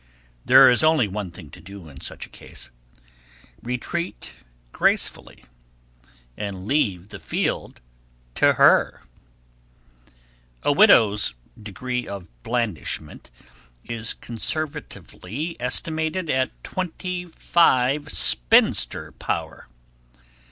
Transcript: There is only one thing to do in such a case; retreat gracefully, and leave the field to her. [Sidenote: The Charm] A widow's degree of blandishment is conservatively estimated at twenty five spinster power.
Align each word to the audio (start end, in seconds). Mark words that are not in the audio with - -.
There 0.43 0.67
is 0.67 0.83
only 0.83 1.07
one 1.07 1.29
thing 1.29 1.51
to 1.51 1.61
do 1.61 1.87
in 1.87 2.01
such 2.01 2.25
a 2.25 2.29
case; 2.29 2.71
retreat 3.61 4.31
gracefully, 4.71 5.45
and 6.35 6.65
leave 6.65 7.09
the 7.09 7.19
field 7.19 7.81
to 8.33 8.53
her. 8.53 9.03
[Sidenote: 9.03 9.03
The 10.07 10.63
Charm] 10.63 10.63
A 10.63 10.71
widow's 10.75 11.33
degree 11.61 12.07
of 12.07 12.27
blandishment 12.41 13.29
is 13.83 14.15
conservatively 14.15 15.55
estimated 15.61 16.31
at 16.31 16.63
twenty 16.63 17.25
five 17.25 18.11
spinster 18.11 19.11
power. 19.11 19.69